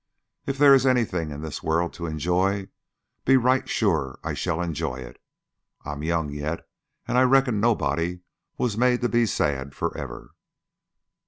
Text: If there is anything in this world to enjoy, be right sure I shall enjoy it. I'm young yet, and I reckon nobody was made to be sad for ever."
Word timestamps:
If 0.47 0.57
there 0.57 0.73
is 0.73 0.87
anything 0.87 1.29
in 1.29 1.41
this 1.43 1.61
world 1.61 1.93
to 1.93 2.07
enjoy, 2.07 2.69
be 3.23 3.37
right 3.37 3.69
sure 3.69 4.17
I 4.23 4.33
shall 4.33 4.59
enjoy 4.59 4.95
it. 4.95 5.21
I'm 5.85 6.01
young 6.01 6.31
yet, 6.31 6.67
and 7.07 7.19
I 7.19 7.21
reckon 7.21 7.59
nobody 7.59 8.21
was 8.57 8.75
made 8.75 9.01
to 9.01 9.09
be 9.09 9.27
sad 9.27 9.75
for 9.75 9.95
ever." 9.95 10.31